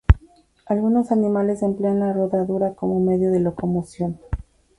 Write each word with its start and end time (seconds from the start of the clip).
Algunos 0.65 1.11
animales 1.11 1.61
emplean 1.61 1.99
la 1.99 2.11
rodadura 2.11 2.73
como 2.73 2.99
medio 2.99 3.29
de 3.29 3.39
locomoción. 3.39 4.17